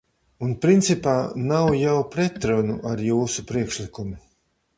Un 0.45 0.53
principā 0.61 1.13
nav 1.51 1.69
jau 1.81 1.93
pretrunu 2.15 2.79
ar 2.93 3.05
jūsu 3.11 3.47
priekšlikumu. 3.53 4.21